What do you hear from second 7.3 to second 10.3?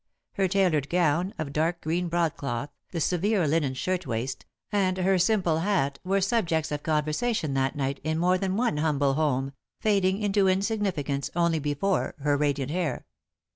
that night in more than one humble home, fading